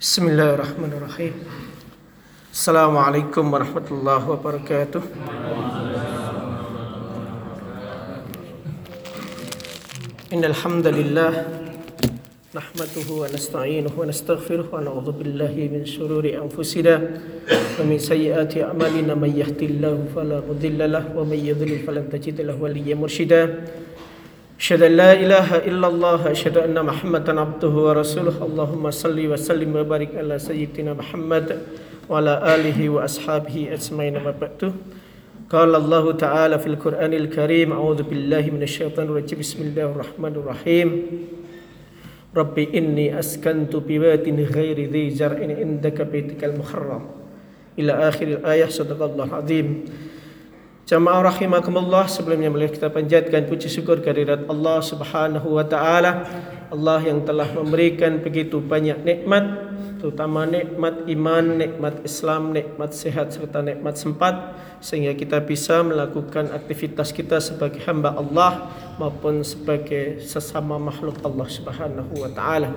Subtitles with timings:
[0.00, 1.32] بسم الله الرحمن الرحيم
[2.52, 5.02] السلام عليكم ورحمة الله وبركاته
[10.32, 11.32] إن الحمد لله
[12.54, 16.94] نحمده ونستعينه ونستغفره ونعوذ بالله من شرور أنفسنا
[17.80, 22.94] ومن سيئات أعمالنا من يهدي الله فلا مضل له ومن يضلل فلن تجد له وليا
[22.94, 23.42] مرشدا
[24.60, 28.36] أشهد أن لا إله إلا الله أشهد أن محمدا عبده ورسوله.
[28.44, 31.64] اللهم صل وسلم وبارك على سيدنا محمد
[32.08, 34.20] وعلى آله وأصحابه أجمعين.
[34.20, 34.72] ما بعد
[35.48, 39.38] قال الله تعالى في القرآن الكريم أعوذ بالله من الشيطان الرجيم.
[39.40, 40.88] بسم الله الرحمن الرحيم.
[42.36, 47.02] ربي إني أسكنت بواد غير ذي زرع عندك بيتك المحرم.
[47.80, 49.68] إلى آخر الآية صدق الله العظيم.
[50.90, 56.26] Jamaah rahimakumullah sebelumnya boleh kita panjatkan puji syukur kehadirat Allah Subhanahu wa taala.
[56.66, 59.70] Allah yang telah memberikan begitu banyak nikmat,
[60.02, 67.14] terutama nikmat iman, nikmat Islam, nikmat sehat serta nikmat sempat sehingga kita bisa melakukan aktivitas
[67.14, 72.74] kita sebagai hamba Allah maupun sebagai sesama makhluk Allah Subhanahu wa taala.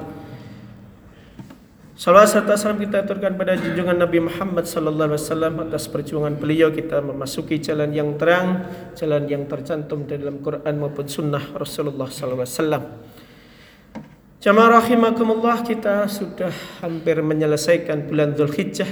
[1.93, 6.73] Salawat serta salam kita aturkan pada junjungan Nabi Muhammad sallallahu alaihi wasallam atas perjuangan beliau
[6.73, 8.65] kita memasuki jalan yang terang,
[8.97, 12.83] jalan yang tercantum dalam Quran maupun sunnah Rasulullah sallallahu alaihi wasallam.
[14.41, 16.49] Jamaah rahimakumullah kita sudah
[16.81, 18.89] hampir menyelesaikan bulan Dzulhijjah,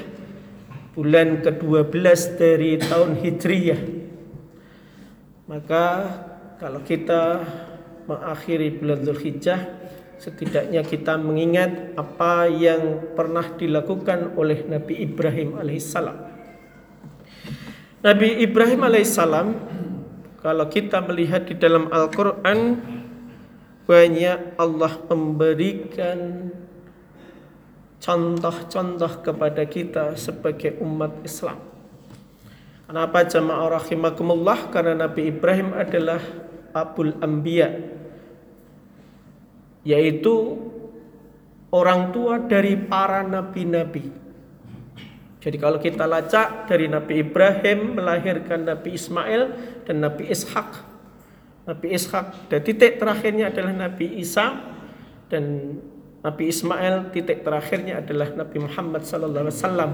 [0.94, 3.82] bulan ke-12 dari tahun Hijriyah.
[5.50, 5.86] Maka
[6.62, 7.50] kalau kita
[8.06, 9.81] mengakhiri bulan Dzulhijjah
[10.22, 16.18] setidaknya kita mengingat apa yang pernah dilakukan oleh Nabi Ibrahim alaihissalam.
[18.06, 19.48] Nabi Ibrahim alaihissalam
[20.46, 22.78] kalau kita melihat di dalam Al-Quran
[23.90, 26.54] banyak Allah memberikan
[27.98, 31.58] contoh-contoh kepada kita sebagai umat Islam.
[32.86, 34.70] Kenapa jamaah rahimakumullah?
[34.70, 36.22] Karena Nabi Ibrahim adalah
[36.78, 38.01] Abul Anbiya,
[39.82, 40.60] yaitu
[41.74, 44.22] orang tua dari para nabi-nabi.
[45.42, 49.42] Jadi kalau kita lacak dari Nabi Ibrahim melahirkan Nabi Ismail
[49.90, 50.70] dan Nabi Ishak.
[51.66, 54.62] Nabi Ishak dan titik terakhirnya adalah Nabi Isa
[55.34, 55.78] dan
[56.22, 59.92] Nabi Ismail titik terakhirnya adalah Nabi Muhammad sallallahu alaihi wasallam.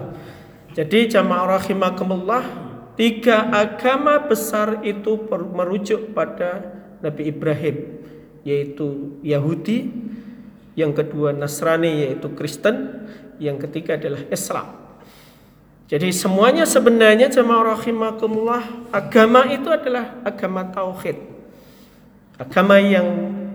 [0.75, 2.43] Jadi jamaah rahimakumullah
[2.99, 8.03] tiga agama besar itu merujuk pada Nabi Ibrahim
[8.47, 9.91] yaitu Yahudi,
[10.79, 13.03] yang kedua Nasrani yaitu Kristen,
[13.43, 14.67] yang ketiga adalah Islam.
[15.87, 21.19] Jadi semuanya sebenarnya jemaah rahimakumullah agama itu adalah agama tauhid.
[22.39, 23.07] Agama yang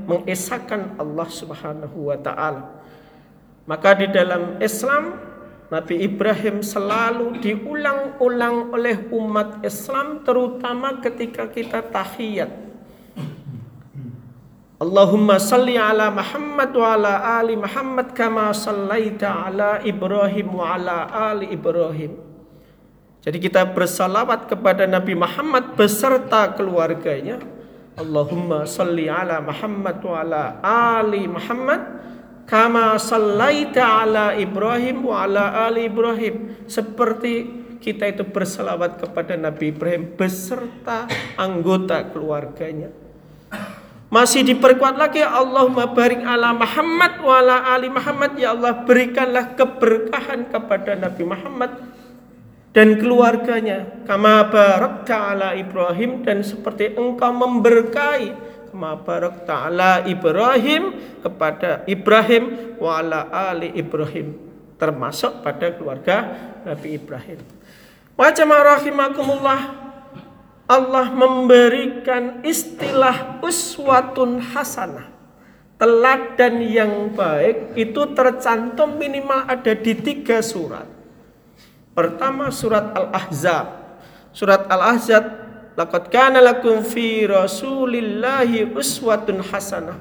[0.08, 2.82] mengesahkan Allah Subhanahu wa taala.
[3.69, 5.16] Maka di dalam Islam
[5.69, 12.71] Nabi Ibrahim selalu diulang-ulang oleh umat Islam terutama ketika kita tahiyat.
[14.82, 21.54] Allahumma salli ala Muhammad wa ala ali Muhammad kama sallaita ala Ibrahim wa ala ali
[21.54, 22.19] Ibrahim.
[23.22, 27.38] Jadi kita bersalawat kepada Nabi Muhammad beserta keluarganya.
[27.94, 31.78] Allahumma salli ala Muhammad wa ala ali Muhammad
[32.50, 36.66] kama sallaita ala Ibrahim wa ala ali Ibrahim.
[36.66, 37.47] Seperti
[37.78, 41.06] kita itu bersalawat kepada Nabi Ibrahim beserta
[41.38, 43.11] anggota keluarganya.
[44.12, 48.36] Masih diperkuat lagi Allahumma barik ala Muhammad wa ala ali Muhammad.
[48.36, 51.80] Ya Allah berikanlah keberkahan kepada Nabi Muhammad
[52.76, 54.04] dan keluarganya.
[54.04, 58.36] Kama barakta ala Ibrahim dan seperti engkau memberkahi.
[58.68, 60.92] Kama barakta ala Ibrahim
[61.24, 64.36] kepada Ibrahim wa ala ali Ibrahim
[64.76, 66.16] termasuk pada keluarga
[66.68, 67.40] Nabi Ibrahim.
[68.20, 69.91] Wajah rahimakumullah
[70.72, 75.12] Allah memberikan istilah uswatun hasanah.
[75.76, 80.88] Teladan yang baik itu tercantum minimal ada di tiga surat.
[81.92, 83.66] Pertama surat Al-Ahzab.
[84.32, 85.42] Surat Al-Ahzab
[85.72, 89.96] Laqad kana lakum fi Rasulillahi uswatun hasanah.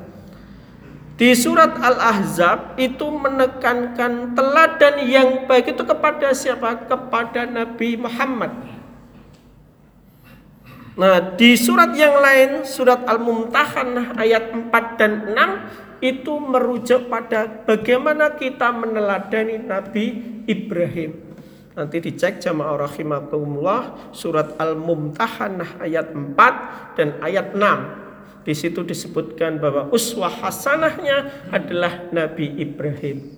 [1.16, 6.88] Di surat Al-Ahzab itu menekankan teladan yang baik itu kepada siapa?
[6.88, 8.52] Kepada Nabi Muhammad
[10.92, 18.36] Nah, di surat yang lain, surat Al-Mumtahanah ayat 4 dan 6 itu merujuk pada bagaimana
[18.36, 20.06] kita meneladani Nabi
[20.52, 21.32] Ibrahim.
[21.72, 28.44] Nanti dicek jamaah rahimakumullah surat Al-Mumtahanah ayat 4 dan ayat 6.
[28.44, 33.32] Di situ disebutkan bahwa uswah hasanahnya adalah Nabi Ibrahim.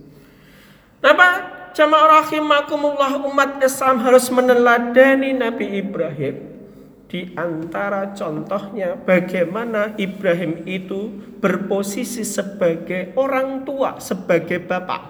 [0.98, 1.30] Kenapa?
[1.78, 6.53] Jamaah rahimakumullah umat Islam harus meneladani Nabi Ibrahim.
[7.14, 15.02] Di antara contohnya bagaimana Ibrahim itu berposisi sebagai orang tua, sebagai bapak.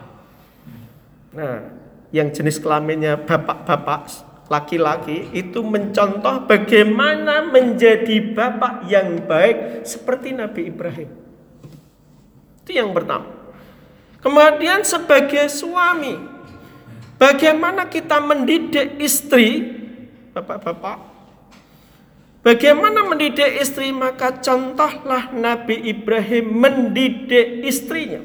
[1.32, 1.64] Nah,
[2.12, 4.12] yang jenis kelaminnya bapak-bapak
[4.52, 11.08] laki-laki itu mencontoh bagaimana menjadi bapak yang baik seperti Nabi Ibrahim.
[12.68, 13.32] Itu yang pertama.
[14.20, 16.20] Kemudian sebagai suami,
[17.16, 19.72] bagaimana kita mendidik istri,
[20.36, 21.13] bapak-bapak,
[22.44, 28.20] Bagaimana mendidik istri maka contohlah Nabi Ibrahim mendidik istrinya.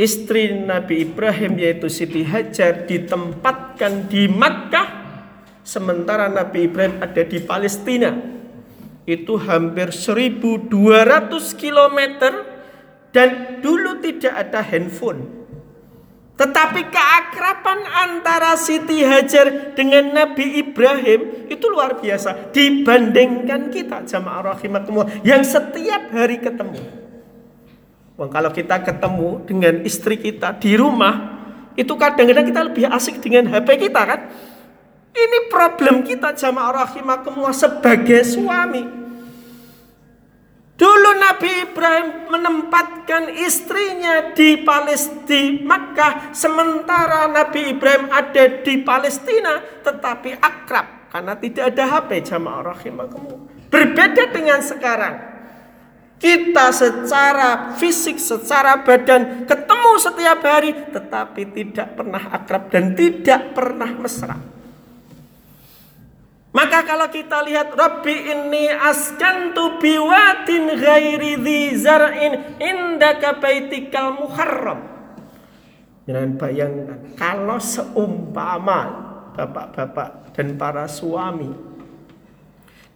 [0.00, 4.88] Istri Nabi Ibrahim yaitu Siti Hajar ditempatkan di Makkah
[5.60, 8.16] sementara Nabi Ibrahim ada di Palestina.
[9.04, 10.72] Itu hampir 1200
[11.52, 12.00] km
[13.12, 15.39] dan dulu tidak ada handphone.
[16.40, 25.20] Tetapi keakraban antara Siti Hajar dengan Nabi Ibrahim itu luar biasa dibandingkan kita jamaah rahimakumullah
[25.20, 26.80] yang setiap hari ketemu.
[28.16, 31.44] Wong kalau kita ketemu dengan istri kita di rumah
[31.76, 34.20] itu kadang-kadang kita lebih asik dengan HP kita kan.
[35.12, 38.99] Ini problem kita jamaah rahimakumullah sebagai suami.
[40.80, 50.40] Dulu Nabi Ibrahim menempatkan istrinya di Palestina, Makkah, sementara Nabi Ibrahim ada di Palestina, tetapi
[50.40, 53.68] akrab karena tidak ada HP jamaah rahimakumullah.
[53.68, 55.14] Berbeda dengan sekarang.
[56.20, 63.88] Kita secara fisik, secara badan ketemu setiap hari, tetapi tidak pernah akrab dan tidak pernah
[64.00, 64.59] mesra.
[66.50, 74.82] Maka kalau kita lihat Rabbi ini askantu biwatin ghairi dhi zar'in indaka baitikal muharram.
[76.10, 78.80] Jangan bayangkan kalau seumpama
[79.38, 81.70] bapak-bapak dan para suami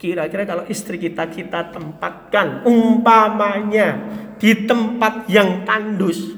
[0.02, 4.02] kira-kira kalau istri kita kita tempatkan umpamanya
[4.36, 6.34] di tempat yang tandus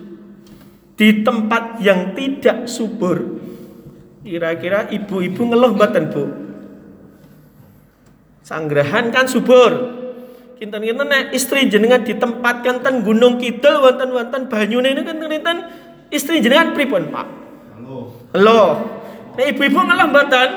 [0.94, 3.40] di tempat yang tidak subur
[4.22, 6.45] kira-kira ibu-ibu ngeluh badan bu
[8.46, 9.74] Sanggrahan kan subur.
[10.62, 15.58] Kinten-kinten nek istri jenengan ditempatkan ten Gunung Kidul wonten-wonten banyune ini kan kinten
[16.14, 17.26] istri jenengan pripun, Pak?
[17.74, 18.14] Halo.
[18.38, 18.62] Halo.
[19.34, 20.50] Nek ibu-ibu ngalah mboten?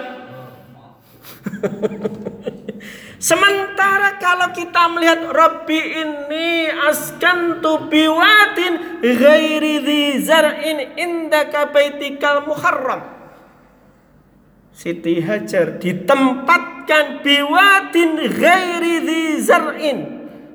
[3.30, 13.19] Sementara kalau kita melihat Rabbi ini askan tu biwatin ghairi dhi zar'in indaka baitikal muharram.
[14.80, 20.00] Siti Hajar ditempatkan biwatin ghairi zar'in.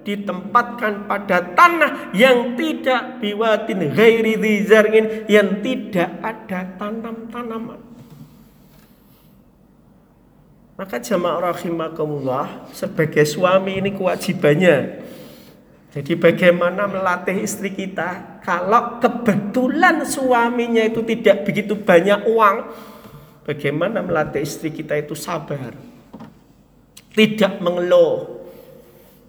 [0.00, 7.76] Ditempatkan pada tanah yang tidak biwatin ghairi zar'in yang tidak ada tanam-tanaman.
[10.80, 15.04] Maka jamaah rahimakumullah sebagai suami ini kewajibannya.
[15.92, 18.40] Jadi bagaimana melatih istri kita?
[18.40, 22.56] Kalau kebetulan suaminya itu tidak begitu banyak uang
[23.44, 25.76] Bagaimana melatih istri kita itu sabar.
[27.12, 28.40] Tidak mengeluh.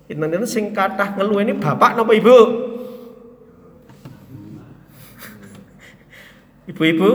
[0.07, 2.39] Ini sing kathah ngeluh ini bapak napa ibu?
[6.71, 7.09] Ibu-ibu,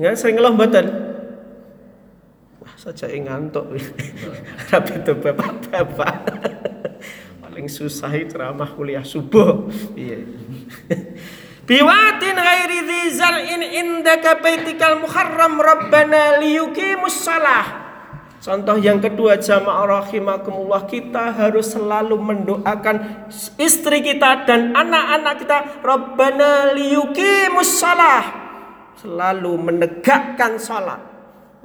[0.00, 0.86] nggak sering ngeluh mboten?
[2.64, 3.68] Wah, saja ngantuk.
[4.72, 6.14] Tapi itu bapak-bapak.
[7.44, 9.68] Paling susah itu ceramah kuliah subuh.
[9.92, 10.24] Iya
[11.68, 17.88] biwatin ghairi dhi zar'in indaka baitikal muharram rabbana liyuqimus salah.
[18.38, 23.28] Contoh yang kedua jamaah rahimakumullah kita harus selalu mendoakan
[23.60, 28.24] istri kita dan anak-anak kita Rabbana liyuqimus salah.
[28.94, 31.02] Selalu menegakkan salat.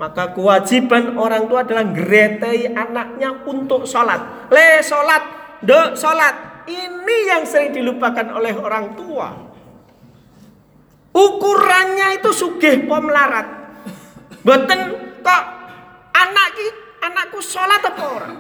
[0.02, 4.50] Maka kewajiban orang tua adalah geretai anaknya untuk salat.
[4.50, 5.24] Le salat.
[5.62, 6.66] Do salat.
[6.66, 9.53] Ini yang sering dilupakan oleh orang tua
[11.14, 13.46] Ukurannya itu sugih pom larat.
[14.42, 14.82] Boten
[15.22, 15.44] kok
[16.12, 16.58] anak
[17.06, 18.36] anakku sholat apa orang?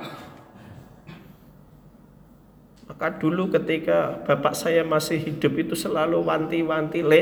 [2.90, 7.22] Maka dulu ketika bapak saya masih hidup itu selalu wanti-wanti le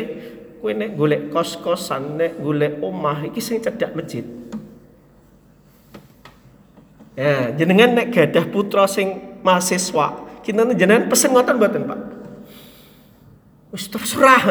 [0.62, 4.24] kowe nek golek kos-kosan nek golek omah iki sing cedhak masjid.
[7.12, 12.00] Ya, jenengan nek gadah putra sing mahasiswa, kita jenengan pesen ngoten mboten, Pak?
[13.72, 14.44] Wis terserah.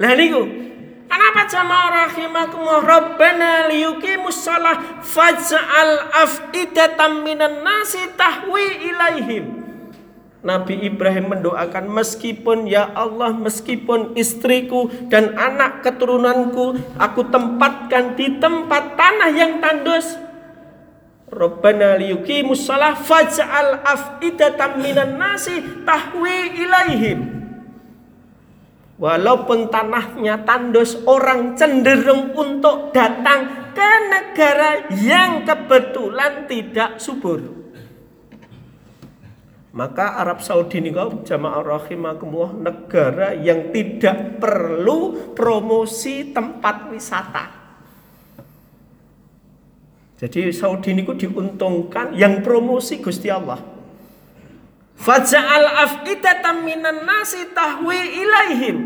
[0.00, 0.72] Lah niku
[1.12, 9.44] Kenapa jamaah rahimakumullah Rabbana liyuqimus shalah faj'al af'idatan minan nasi tahwi ilaihim.
[10.40, 18.96] Nabi Ibrahim mendoakan meskipun ya Allah meskipun istriku dan anak keturunanku aku tempatkan di tempat
[18.96, 20.16] tanah yang tandus
[21.28, 27.41] Rabbana liyuqimus shalah faj'al af'idatan minan nasi tahwi ilaihim
[29.00, 37.62] Walaupun tanahnya tandus orang cenderung untuk datang ke negara yang kebetulan tidak subur
[39.72, 47.44] maka Arab Saudi ini kau jamaah rahimakumullah negara yang tidak perlu promosi tempat wisata.
[50.20, 53.71] Jadi Saudi ini diuntungkan yang promosi Gusti Allah.
[54.98, 58.76] Faja'al af'idatan minan nasi tahwi ilaihim.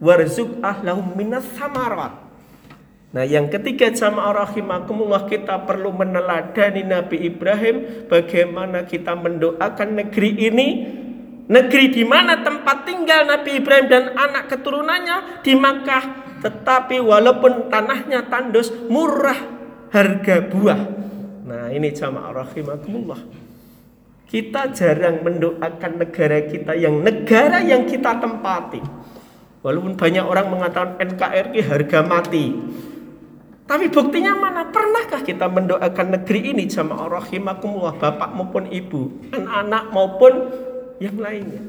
[0.00, 2.16] Warzuq ahlahum minas samarat.
[3.10, 10.68] Nah yang ketiga jamaah rahimakumullah kita perlu meneladani Nabi Ibrahim bagaimana kita mendoakan negeri ini.
[11.50, 15.42] Negeri di mana tempat tinggal Nabi Ibrahim dan anak keturunannya?
[15.42, 16.04] Di Makkah.
[16.40, 19.36] Tetapi walaupun tanahnya tandus murah
[19.90, 20.80] harga buah.
[21.50, 23.49] Nah ini jamaah rahimakumullah
[24.30, 28.78] kita jarang mendoakan negara kita yang negara yang kita tempati
[29.66, 32.46] walaupun banyak orang mengatakan NKRI harga mati
[33.70, 34.66] tapi buktinya mana?
[34.66, 40.32] Pernahkah kita mendoakan negeri ini jamaah rahimakumullah bapak maupun ibu, anak-anak maupun
[40.98, 41.62] yang lainnya.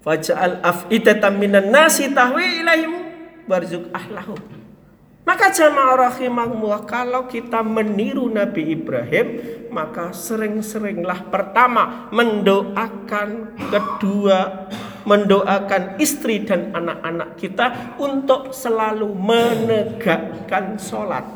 [0.00, 2.92] Faja'al af'idatan minan nasi tahwi ilaihim
[3.44, 4.40] warzuq ahlahum.
[5.22, 9.26] Maka jamaah rahimakumullah kalau kita meniru Nabi Ibrahim
[9.70, 14.66] maka sering-seringlah pertama mendoakan kedua
[15.06, 21.26] mendoakan istri dan anak-anak kita untuk selalu menegakkan sholat.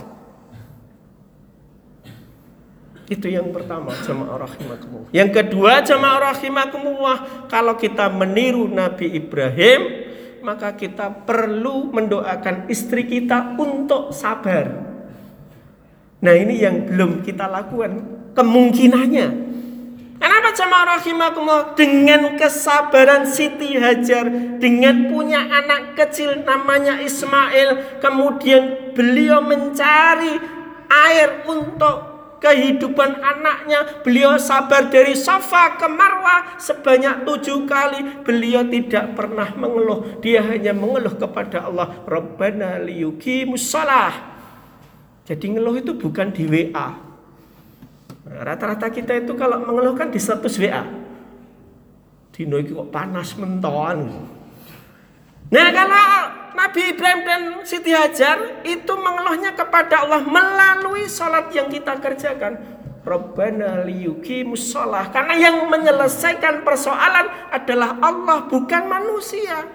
[3.07, 5.11] Itu yang pertama jamaah rahimakumullah.
[5.15, 7.17] Yang kedua jamaah rahimakumullah
[7.47, 10.06] kalau kita meniru Nabi Ibrahim
[10.47, 14.71] maka kita perlu mendoakan istri kita untuk sabar.
[16.23, 18.15] Nah ini yang belum kita lakukan.
[18.31, 19.29] Kemungkinannya.
[20.23, 21.75] Kenapa jamaah rahimakumullah?
[21.75, 24.31] Dengan kesabaran Siti Hajar
[24.63, 30.41] dengan punya anak kecil namanya Ismail kemudian beliau mencari
[30.89, 34.03] air untuk kehidupan anaknya.
[34.05, 38.23] Beliau sabar dari Safa ke Marwah sebanyak tujuh kali.
[38.23, 40.21] Beliau tidak pernah mengeluh.
[40.21, 43.73] Dia hanya mengeluh kepada Allah Rabbana liyukimus
[45.27, 47.03] jadi ngeluh itu bukan di WA
[48.27, 50.83] Rata-rata kita itu kalau mengeluhkan di status WA.
[52.35, 54.03] Dino kok panas mentoan.
[55.47, 56.07] Nah kalau
[56.57, 62.57] Nabi Ibrahim dan Siti Hajar itu mengeluhnya kepada Allah melalui sholat yang kita kerjakan.
[63.05, 65.13] Rabbana liyuki musolah.
[65.13, 69.69] Karena yang menyelesaikan persoalan adalah Allah bukan manusia.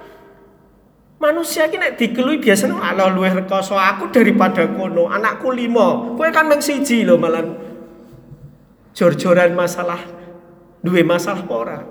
[1.21, 6.17] Manusia ini dikelui biasanya Allah luwih rekoso aku daripada kono anakku limo.
[6.17, 7.45] Kowe kan mengsiji loh malah
[8.97, 10.01] jor-joran masalah
[10.81, 11.85] dua masalah orang.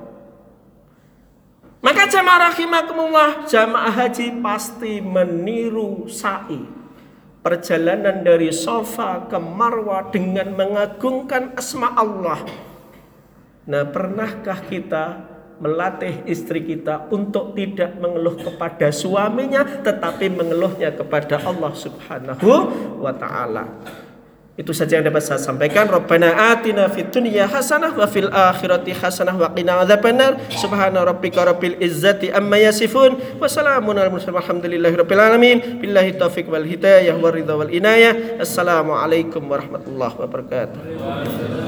[1.81, 6.61] Maka jamaah rahimakumullah, jamaah haji pasti meniru sa'i.
[7.41, 12.45] Perjalanan dari Sofa ke Marwah dengan mengagungkan asma Allah.
[13.65, 15.25] Nah, pernahkah kita
[15.61, 22.49] melatih istri kita untuk tidak mengeluh kepada suaminya tetapi mengeluhnya kepada Allah Subhanahu
[23.01, 23.69] wa taala.
[24.61, 25.89] Itu saja yang dapat saya sampaikan.
[25.89, 30.37] Rabbana atina fid dunya hasanah wa fil akhirati hasanah wa qina adzabannar.
[30.53, 35.81] Subhana rabbika rabbil izzati amma yasifun wa salamun alal mursalin walhamdulillahi rabbil alamin.
[35.81, 38.37] Billahi taufiq wal hidayah wal ridha wal inayah.
[38.37, 41.60] Assalamualaikum warahmatullahi wabarakatuh.